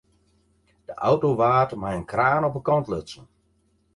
De 0.87 0.93
auto 1.09 1.29
waard 1.39 1.71
mei 1.81 1.95
in 1.99 2.09
kraan 2.11 2.47
op 2.47 2.53
de 2.57 2.63
kant 2.69 2.85
lutsen. 2.91 3.25